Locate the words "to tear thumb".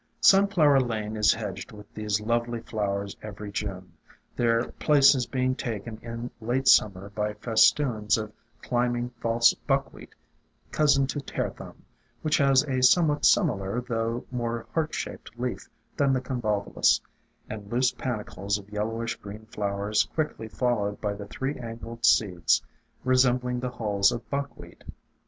11.05-11.85